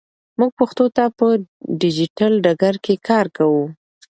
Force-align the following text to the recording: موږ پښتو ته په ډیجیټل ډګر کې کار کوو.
موږ 0.39 0.51
پښتو 0.59 0.85
ته 0.95 1.03
په 1.17 1.27
ډیجیټل 1.81 2.33
ډګر 2.45 2.75
کې 2.85 2.95
کار 3.07 3.25
کوو. 3.37 3.63